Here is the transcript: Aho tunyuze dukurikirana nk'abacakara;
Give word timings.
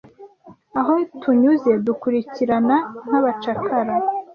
Aho 0.79 0.93
tunyuze 1.21 1.71
dukurikirana 1.85 2.77
nk'abacakara; 3.07 3.93